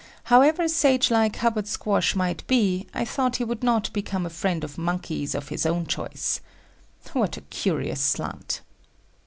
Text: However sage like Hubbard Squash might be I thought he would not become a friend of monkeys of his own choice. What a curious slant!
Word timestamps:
However 0.33 0.67
sage 0.67 1.11
like 1.11 1.35
Hubbard 1.35 1.67
Squash 1.67 2.15
might 2.15 2.43
be 2.47 2.87
I 2.91 3.05
thought 3.05 3.35
he 3.35 3.43
would 3.43 3.61
not 3.61 3.93
become 3.93 4.25
a 4.25 4.31
friend 4.31 4.63
of 4.63 4.75
monkeys 4.75 5.35
of 5.35 5.49
his 5.49 5.63
own 5.63 5.85
choice. 5.85 6.41
What 7.13 7.37
a 7.37 7.41
curious 7.41 8.01
slant! 8.01 8.61